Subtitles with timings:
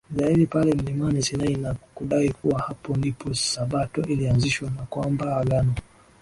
[0.15, 5.73] Israeli pale mlimani Sinai na kudai kuwa Hapo ndipo sabato ilianzishwa na kwamba Agano